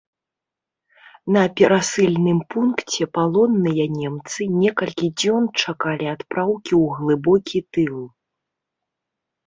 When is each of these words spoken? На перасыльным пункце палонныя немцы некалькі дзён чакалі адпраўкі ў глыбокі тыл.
На 1.35 1.43
перасыльным 1.61 2.39
пункце 2.55 3.03
палонныя 3.19 3.85
немцы 3.99 4.41
некалькі 4.63 5.07
дзён 5.21 5.43
чакалі 5.63 6.05
адпраўкі 6.17 6.69
ў 6.83 7.01
глыбокі 7.01 7.59
тыл. 7.77 7.97